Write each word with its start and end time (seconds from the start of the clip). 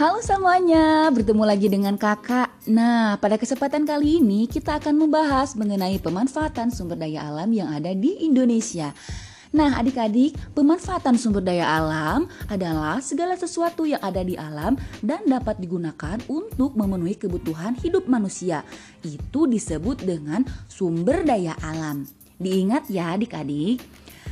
Halo 0.00 0.24
semuanya, 0.24 1.12
bertemu 1.12 1.44
lagi 1.44 1.68
dengan 1.68 1.92
kakak. 1.92 2.48
Nah, 2.72 3.20
pada 3.20 3.36
kesempatan 3.36 3.84
kali 3.84 4.16
ini 4.16 4.48
kita 4.48 4.80
akan 4.80 4.96
membahas 4.96 5.52
mengenai 5.60 6.00
pemanfaatan 6.00 6.72
sumber 6.72 6.96
daya 6.96 7.28
alam 7.28 7.52
yang 7.52 7.68
ada 7.68 7.92
di 7.92 8.16
Indonesia. 8.24 8.96
Nah, 9.52 9.76
adik-adik, 9.76 10.40
pemanfaatan 10.56 11.20
sumber 11.20 11.44
daya 11.44 11.68
alam 11.68 12.32
adalah 12.48 13.04
segala 13.04 13.36
sesuatu 13.36 13.84
yang 13.84 14.00
ada 14.00 14.24
di 14.24 14.40
alam 14.40 14.72
dan 15.04 15.20
dapat 15.28 15.60
digunakan 15.60 16.16
untuk 16.32 16.80
memenuhi 16.80 17.20
kebutuhan 17.20 17.76
hidup 17.76 18.08
manusia. 18.08 18.64
Itu 19.04 19.44
disebut 19.52 20.00
dengan 20.00 20.48
sumber 20.64 21.28
daya 21.28 21.52
alam. 21.60 22.08
Diingat 22.40 22.88
ya, 22.88 23.20
adik-adik. 23.20 23.84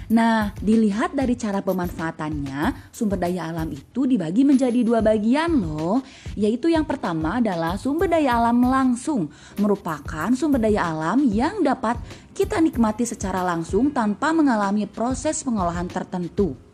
Nah, 0.08 0.56
dilihat 0.56 1.12
dari 1.12 1.36
cara 1.36 1.60
pemanfaatannya, 1.60 2.88
sumber 2.88 3.20
daya 3.20 3.52
alam 3.52 3.68
itu 3.68 4.08
dibagi 4.08 4.40
menjadi 4.40 4.80
dua 4.80 5.04
bagian 5.04 5.52
loh. 5.60 6.00
Yaitu 6.32 6.72
yang 6.72 6.88
pertama 6.88 7.44
adalah 7.44 7.76
sumber 7.76 8.08
daya 8.08 8.40
alam 8.40 8.64
langsung, 8.64 9.28
merupakan 9.60 10.32
sumber 10.32 10.64
daya 10.64 10.88
alam 10.88 11.28
yang 11.28 11.60
dapat 11.60 12.00
kita 12.32 12.56
nikmati 12.56 13.04
secara 13.04 13.44
langsung 13.44 13.92
tanpa 13.92 14.32
mengalami 14.32 14.88
proses 14.88 15.44
pengolahan 15.44 15.90
tertentu. 15.92 16.67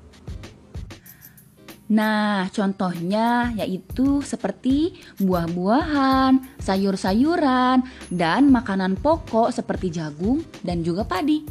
Nah, 1.84 2.48
contohnya 2.48 3.52
yaitu 3.61 4.24
seperti 4.24 4.97
buah-buahan, 5.20 6.57
sayur-sayuran, 6.57 7.84
dan 8.09 8.48
makanan 8.48 8.97
pokok 8.97 9.52
seperti 9.52 9.93
jagung 9.93 10.41
dan 10.65 10.80
juga 10.80 11.05
padi. 11.05 11.45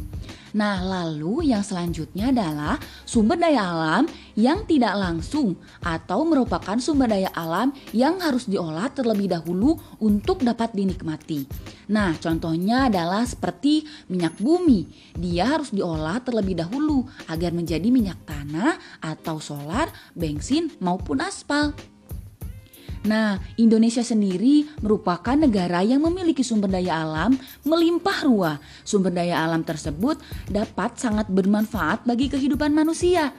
Nah, 0.54 0.82
lalu 0.82 1.50
yang 1.50 1.66
selanjutnya 1.66 2.30
adalah 2.30 2.78
sumber 3.02 3.38
daya 3.38 3.62
alam 3.74 4.06
yang 4.34 4.66
tidak 4.66 4.94
langsung 4.98 5.58
atau 5.82 6.26
merupakan 6.26 6.78
sumber 6.78 7.10
daya 7.10 7.30
alam 7.34 7.70
yang 7.94 8.18
harus 8.22 8.46
diolah 8.50 8.90
terlebih 8.90 9.30
dahulu 9.30 9.78
untuk 10.02 10.42
dapat 10.42 10.74
dinikmati. 10.74 11.46
Nah, 11.90 12.14
contohnya 12.18 12.90
adalah 12.90 13.22
seperti 13.26 13.86
minyak 14.10 14.38
bumi. 14.38 14.86
Dia 15.18 15.58
harus 15.58 15.70
diolah 15.70 16.22
terlebih 16.22 16.58
dahulu 16.58 17.06
agar 17.30 17.54
menjadi 17.54 17.86
minyak 17.90 18.18
tanah 18.26 18.78
atau 19.02 19.38
solar, 19.38 19.90
bensin 20.14 20.70
maupun 20.82 21.22
aspal. 21.22 21.74
Nah, 23.04 23.36
Indonesia 23.60 24.00
sendiri 24.00 24.64
merupakan 24.80 25.36
negara 25.36 25.84
yang 25.84 26.00
memiliki 26.08 26.40
sumber 26.40 26.72
daya 26.72 27.04
alam 27.04 27.36
melimpah 27.60 28.24
ruah. 28.24 28.56
Sumber 28.80 29.12
daya 29.12 29.44
alam 29.44 29.60
tersebut 29.60 30.16
dapat 30.48 30.96
sangat 30.96 31.28
bermanfaat 31.28 32.08
bagi 32.08 32.32
kehidupan 32.32 32.72
manusia. 32.72 33.36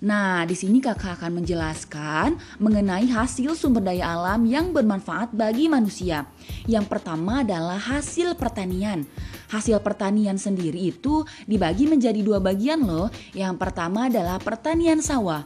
Nah, 0.00 0.48
di 0.48 0.56
sini 0.56 0.80
kakak 0.80 1.20
akan 1.20 1.44
menjelaskan 1.44 2.40
mengenai 2.56 3.04
hasil 3.04 3.52
sumber 3.52 3.84
daya 3.84 4.16
alam 4.16 4.48
yang 4.48 4.72
bermanfaat 4.72 5.36
bagi 5.36 5.68
manusia. 5.68 6.24
Yang 6.64 6.88
pertama 6.88 7.44
adalah 7.44 7.76
hasil 7.76 8.32
pertanian. 8.40 9.04
Hasil 9.52 9.76
pertanian 9.84 10.40
sendiri 10.40 10.88
itu 10.88 11.28
dibagi 11.44 11.84
menjadi 11.84 12.16
dua 12.24 12.40
bagian 12.40 12.80
loh. 12.80 13.12
Yang 13.36 13.60
pertama 13.60 14.08
adalah 14.08 14.40
pertanian 14.40 15.04
sawah. 15.04 15.44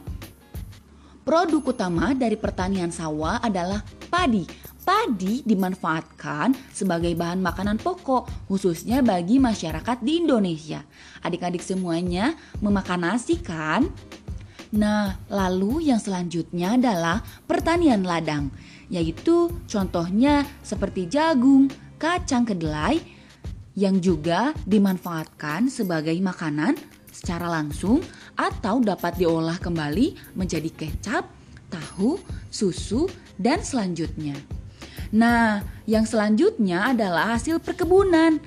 Produk 1.27 1.75
utama 1.75 2.15
dari 2.15 2.39
pertanian 2.39 2.95
sawah 2.95 3.43
adalah 3.43 3.83
padi. 4.07 4.47
Padi 4.85 5.41
dimanfaatkan 5.43 6.55
sebagai 6.71 7.11
bahan 7.17 7.41
makanan 7.41 7.81
pokok, 7.81 8.47
khususnya 8.47 9.01
bagi 9.01 9.41
masyarakat 9.41 9.99
di 9.99 10.23
Indonesia. 10.23 10.85
Adik-adik 11.25 11.65
semuanya 11.65 12.37
memakan 12.61 13.09
nasi 13.09 13.41
kan? 13.41 13.89
Nah, 14.75 15.15
lalu 15.31 15.87
yang 15.87 16.03
selanjutnya 16.03 16.75
adalah 16.75 17.23
pertanian 17.47 18.03
ladang, 18.03 18.51
yaitu 18.91 19.47
contohnya 19.71 20.43
seperti 20.67 21.07
jagung, 21.07 21.71
kacang 21.95 22.43
kedelai, 22.43 22.99
yang 23.75 24.03
juga 24.03 24.51
dimanfaatkan 24.67 25.71
sebagai 25.71 26.15
makanan 26.19 26.75
secara 27.07 27.47
langsung 27.47 28.03
atau 28.35 28.83
dapat 28.83 29.15
diolah 29.15 29.55
kembali 29.59 30.35
menjadi 30.35 30.67
kecap, 30.71 31.23
tahu, 31.71 32.19
susu, 32.51 33.07
dan 33.39 33.63
selanjutnya. 33.63 34.35
Nah, 35.15 35.63
yang 35.87 36.03
selanjutnya 36.03 36.91
adalah 36.91 37.39
hasil 37.39 37.63
perkebunan. 37.63 38.43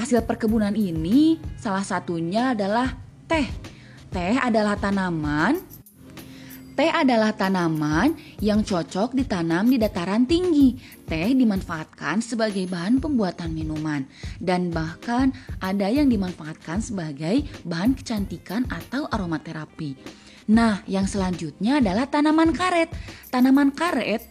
Hasil 0.00 0.24
perkebunan 0.24 0.72
ini 0.72 1.36
salah 1.60 1.84
satunya 1.84 2.56
adalah 2.56 2.96
teh. 3.28 3.69
Teh 4.10 4.34
adalah 4.42 4.74
tanaman 4.74 5.62
Teh 6.74 6.90
adalah 6.90 7.30
tanaman 7.30 8.16
yang 8.40 8.64
cocok 8.64 9.12
ditanam 9.12 9.68
di 9.68 9.76
dataran 9.76 10.24
tinggi. 10.24 10.80
Teh 11.04 11.30
dimanfaatkan 11.36 12.24
sebagai 12.24 12.64
bahan 12.66 12.98
pembuatan 12.98 13.52
minuman 13.52 14.08
dan 14.40 14.72
bahkan 14.72 15.30
ada 15.60 15.92
yang 15.92 16.08
dimanfaatkan 16.08 16.80
sebagai 16.80 17.44
bahan 17.68 17.92
kecantikan 17.94 18.64
atau 18.72 19.04
aromaterapi. 19.12 19.94
Nah, 20.50 20.80
yang 20.88 21.04
selanjutnya 21.04 21.84
adalah 21.84 22.08
tanaman 22.08 22.56
karet. 22.56 22.88
Tanaman 23.28 23.70
karet 23.76 24.24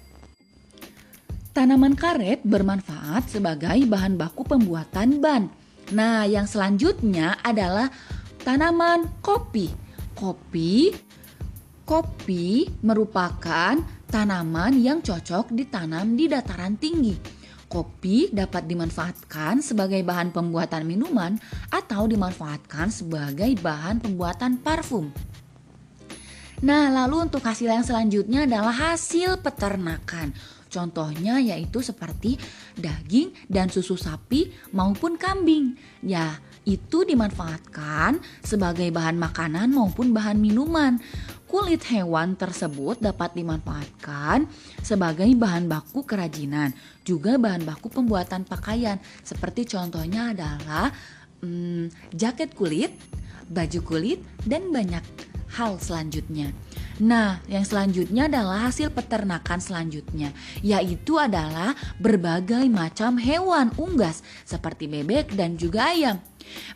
Tanaman 1.49 1.97
karet 1.97 2.39
bermanfaat 2.45 3.35
sebagai 3.35 3.83
bahan 3.89 4.15
baku 4.15 4.47
pembuatan 4.47 5.19
ban. 5.19 5.49
Nah, 5.89 6.23
yang 6.23 6.45
selanjutnya 6.45 7.41
adalah 7.41 7.89
tanaman 8.49 9.05
kopi. 9.21 9.69
Kopi 10.17 10.89
Kopi 11.85 12.65
merupakan 12.81 13.77
tanaman 14.09 14.73
yang 14.73 15.05
cocok 15.05 15.53
ditanam 15.53 16.17
di 16.17 16.25
dataran 16.25 16.73
tinggi. 16.73 17.13
Kopi 17.69 18.33
dapat 18.33 18.65
dimanfaatkan 18.65 19.61
sebagai 19.61 20.01
bahan 20.01 20.33
pembuatan 20.33 20.81
minuman 20.81 21.37
atau 21.69 22.09
dimanfaatkan 22.09 22.89
sebagai 22.89 23.53
bahan 23.61 24.01
pembuatan 24.01 24.57
parfum. 24.57 25.13
Nah, 26.65 26.89
lalu 26.89 27.29
untuk 27.29 27.45
hasil 27.45 27.69
yang 27.69 27.85
selanjutnya 27.85 28.49
adalah 28.49 28.73
hasil 28.73 29.45
peternakan. 29.45 30.33
Contohnya 30.69 31.41
yaitu 31.41 31.81
seperti 31.81 32.37
daging 32.77 33.33
dan 33.49 33.73
susu 33.73 33.97
sapi 33.97 34.53
maupun 34.69 35.17
kambing. 35.17 35.73
Ya, 36.05 36.37
itu 36.69 37.01
dimanfaatkan 37.01 38.21
sebagai 38.45 38.93
bahan 38.93 39.17
makanan 39.17 39.73
maupun 39.73 40.13
bahan 40.13 40.37
minuman. 40.37 41.01
Kulit 41.49 41.81
hewan 41.89 42.37
tersebut 42.37 43.01
dapat 43.01 43.33
dimanfaatkan 43.33 44.45
sebagai 44.85 45.25
bahan 45.33 45.65
baku 45.65 46.05
kerajinan, 46.05 46.69
juga 47.01 47.41
bahan 47.41 47.65
baku 47.65 47.89
pembuatan 47.89 48.45
pakaian. 48.45 49.01
Seperti 49.25 49.65
contohnya 49.65 50.29
adalah 50.37 50.93
hmm, 51.41 52.13
jaket 52.13 52.53
kulit, 52.53 52.93
baju 53.49 53.79
kulit, 53.81 54.21
dan 54.45 54.69
banyak 54.69 55.01
hal 55.55 55.81
selanjutnya. 55.81 56.53
Nah, 56.99 57.39
yang 57.47 57.63
selanjutnya 57.63 58.27
adalah 58.27 58.67
hasil 58.67 58.91
peternakan 58.91 59.63
selanjutnya, 59.63 60.35
yaitu 60.59 61.15
adalah 61.15 61.71
berbagai 61.95 62.67
macam 62.67 63.15
hewan 63.15 63.71
unggas 63.79 64.19
seperti 64.43 64.91
bebek 64.91 65.31
dan 65.33 65.55
juga 65.55 65.95
ayam. 65.95 66.19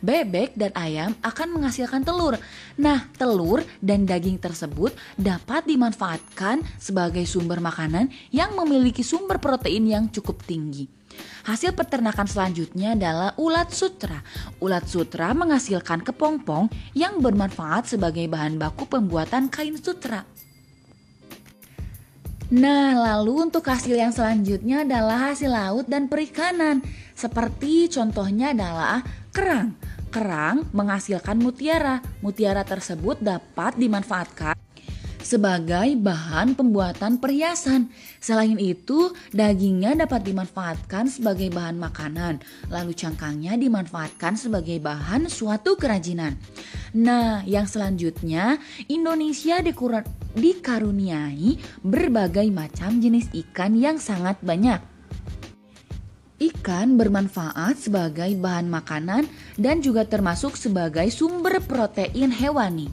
Bebek 0.00 0.54
dan 0.54 0.72
ayam 0.78 1.12
akan 1.20 1.60
menghasilkan 1.60 2.06
telur. 2.06 2.38
Nah, 2.80 3.10
telur 3.18 3.60
dan 3.82 4.06
daging 4.06 4.38
tersebut 4.40 4.94
dapat 5.18 5.66
dimanfaatkan 5.66 6.62
sebagai 6.78 7.26
sumber 7.26 7.58
makanan 7.60 8.08
yang 8.30 8.54
memiliki 8.54 9.02
sumber 9.04 9.42
protein 9.42 9.84
yang 9.90 10.04
cukup 10.08 10.40
tinggi. 10.46 11.03
Hasil 11.44 11.76
peternakan 11.76 12.24
selanjutnya 12.24 12.96
adalah 12.96 13.36
ulat 13.36 13.68
sutra. 13.68 14.24
Ulat 14.64 14.88
sutra 14.88 15.36
menghasilkan 15.36 16.00
kepompong 16.00 16.72
yang 16.96 17.20
bermanfaat 17.20 17.92
sebagai 17.92 18.24
bahan 18.26 18.56
baku 18.56 18.88
pembuatan 18.88 19.52
kain 19.52 19.76
sutra. 19.76 20.24
Nah, 22.54 22.96
lalu 22.96 23.44
untuk 23.50 23.66
hasil 23.66 23.92
yang 23.92 24.12
selanjutnya 24.12 24.88
adalah 24.88 25.32
hasil 25.32 25.50
laut 25.52 25.86
dan 25.88 26.08
perikanan. 26.08 26.80
Seperti 27.12 27.92
contohnya 27.92 28.56
adalah 28.56 29.04
kerang. 29.34 29.76
Kerang 30.08 30.64
menghasilkan 30.72 31.36
mutiara. 31.40 32.00
Mutiara 32.24 32.64
tersebut 32.64 33.20
dapat 33.20 33.76
dimanfaatkan 33.76 34.63
sebagai 35.34 35.98
bahan 35.98 36.54
pembuatan 36.54 37.18
perhiasan. 37.18 37.90
Selain 38.22 38.54
itu, 38.54 39.10
dagingnya 39.34 40.06
dapat 40.06 40.22
dimanfaatkan 40.30 41.10
sebagai 41.10 41.50
bahan 41.50 41.74
makanan, 41.74 42.38
lalu 42.70 42.94
cangkangnya 42.94 43.58
dimanfaatkan 43.58 44.38
sebagai 44.38 44.78
bahan 44.78 45.26
suatu 45.26 45.74
kerajinan. 45.74 46.38
Nah, 46.94 47.42
yang 47.50 47.66
selanjutnya, 47.66 48.62
Indonesia 48.86 49.58
dikaruniai 50.38 51.58
berbagai 51.82 52.46
macam 52.54 53.02
jenis 53.02 53.26
ikan 53.34 53.74
yang 53.74 53.98
sangat 53.98 54.38
banyak. 54.38 54.78
Ikan 56.38 56.94
bermanfaat 56.94 57.82
sebagai 57.82 58.38
bahan 58.38 58.70
makanan 58.70 59.26
dan 59.58 59.82
juga 59.82 60.06
termasuk 60.06 60.54
sebagai 60.54 61.10
sumber 61.10 61.58
protein 61.58 62.30
hewani. 62.30 62.86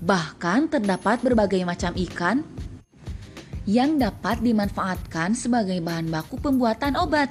Bahkan 0.00 0.72
terdapat 0.72 1.20
berbagai 1.20 1.60
macam 1.68 1.92
ikan 1.96 2.40
yang 3.68 4.00
dapat 4.00 4.40
dimanfaatkan 4.40 5.36
sebagai 5.36 5.76
bahan 5.84 6.08
baku 6.08 6.40
pembuatan 6.40 6.96
obat. 6.96 7.28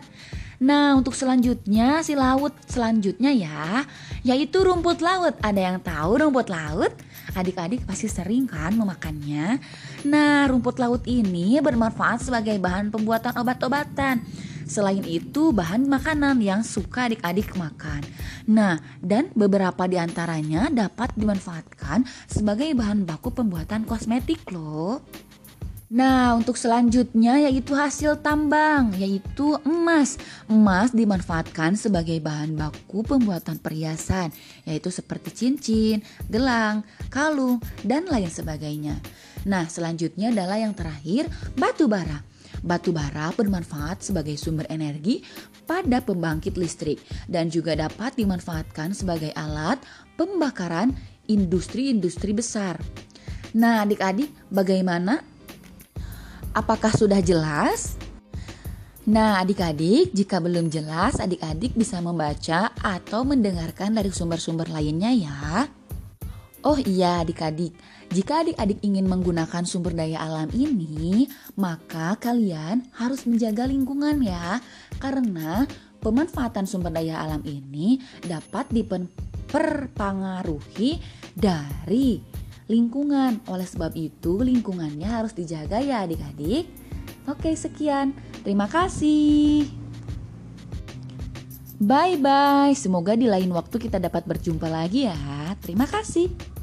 Nah, 0.59 0.91
untuk 0.99 1.15
selanjutnya 1.15 2.03
si 2.03 2.19
laut 2.19 2.51
selanjutnya 2.67 3.31
ya, 3.31 3.87
yaitu 4.27 4.59
rumput 4.59 4.99
laut. 4.99 5.33
Ada 5.39 5.71
yang 5.71 5.77
tahu 5.79 6.19
rumput 6.19 6.51
laut? 6.51 6.91
Adik-adik 7.31 7.87
pasti 7.87 8.11
sering 8.11 8.43
kan 8.43 8.75
memakannya. 8.75 9.55
Nah, 10.03 10.51
rumput 10.51 10.75
laut 10.77 11.07
ini 11.07 11.63
bermanfaat 11.63 12.27
sebagai 12.27 12.59
bahan 12.59 12.91
pembuatan 12.91 13.39
obat-obatan. 13.39 14.19
Selain 14.69 15.01
itu, 15.01 15.49
bahan 15.49 15.89
makanan 15.89 16.37
yang 16.45 16.61
suka 16.61 17.09
adik-adik 17.09 17.57
makan. 17.57 18.05
Nah, 18.45 18.77
dan 19.01 19.33
beberapa 19.33 19.89
di 19.89 19.97
antaranya 19.97 20.69
dapat 20.69 21.09
dimanfaatkan 21.17 22.05
sebagai 22.29 22.69
bahan 22.77 23.01
baku 23.01 23.33
pembuatan 23.33 23.89
kosmetik 23.89 24.45
loh. 24.53 25.01
Nah, 25.89 26.37
untuk 26.37 26.53
selanjutnya 26.53 27.49
yaitu 27.49 27.73
hasil 27.73 28.21
tambang, 28.21 28.93
yaitu 28.93 29.57
emas. 29.65 30.21
Emas 30.45 30.93
dimanfaatkan 30.93 31.73
sebagai 31.73 32.21
bahan 32.21 32.53
baku 32.53 33.01
pembuatan 33.01 33.57
perhiasan, 33.57 34.29
yaitu 34.69 34.93
seperti 34.93 35.33
cincin, 35.33 36.05
gelang, 36.29 36.85
kalung, 37.09 37.57
dan 37.81 38.05
lain 38.05 38.29
sebagainya. 38.29 39.01
Nah, 39.49 39.65
selanjutnya 39.65 40.29
adalah 40.29 40.61
yang 40.61 40.77
terakhir, 40.77 41.25
batu 41.57 41.89
bara. 41.89 42.28
Batu 42.61 42.91
bara 42.91 43.31
bermanfaat 43.33 44.03
sebagai 44.03 44.35
sumber 44.35 44.67
energi 44.67 45.23
pada 45.63 46.03
pembangkit 46.03 46.59
listrik 46.59 46.99
dan 47.29 47.47
juga 47.47 47.77
dapat 47.77 48.17
dimanfaatkan 48.19 48.91
sebagai 48.91 49.31
alat 49.37 49.79
pembakaran 50.19 50.91
industri-industri 51.29 52.33
besar. 52.33 52.81
Nah, 53.53 53.85
adik-adik, 53.85 54.29
bagaimana? 54.49 55.21
Apakah 56.53 56.93
sudah 56.93 57.21
jelas? 57.21 57.97
Nah, 59.09 59.41
adik-adik, 59.41 60.13
jika 60.13 60.37
belum 60.37 60.69
jelas, 60.69 61.17
adik-adik 61.17 61.73
bisa 61.73 61.97
membaca 61.97 62.69
atau 62.77 63.25
mendengarkan 63.25 63.97
dari 63.97 64.13
sumber-sumber 64.13 64.69
lainnya 64.69 65.09
ya. 65.09 65.65
Oh 66.69 66.77
iya, 66.85 67.25
adik-adik, 67.25 67.73
jika 68.13 68.45
adik-adik 68.45 68.77
ingin 68.85 69.09
menggunakan 69.09 69.65
sumber 69.65 69.89
daya 69.89 70.21
alam 70.21 70.53
ini, 70.53 71.25
maka 71.57 72.13
kalian 72.21 72.85
harus 72.93 73.25
menjaga 73.25 73.65
lingkungan 73.65 74.21
ya. 74.21 74.61
Karena 75.01 75.65
pemanfaatan 75.97 76.69
sumber 76.69 76.93
daya 76.93 77.25
alam 77.25 77.41
ini 77.41 77.97
dapat 78.21 78.69
diperpengaruhi 78.69 81.01
dari 81.33 82.21
lingkungan. 82.69 83.41
Oleh 83.49 83.65
sebab 83.65 83.97
itu, 83.97 84.37
lingkungannya 84.37 85.09
harus 85.09 85.33
dijaga 85.33 85.81
ya 85.81 86.05
adik-adik. 86.05 86.69
Oke, 87.25 87.49
sekian. 87.57 88.13
Terima 88.45 88.69
kasih. 88.69 89.65
Bye 91.81 92.21
bye. 92.21 92.77
Semoga 92.77 93.17
di 93.17 93.25
lain 93.25 93.49
waktu 93.57 93.89
kita 93.89 93.97
dapat 93.97 94.21
berjumpa 94.29 94.69
lagi 94.69 95.09
ya. 95.09 95.17
Terima 95.65 95.89
kasih. 95.89 96.58